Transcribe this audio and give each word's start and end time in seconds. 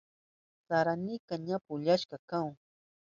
Saraynika 0.67 1.33
ña 1.45 1.57
pukushka 1.65 2.17
kahun. 2.29 2.55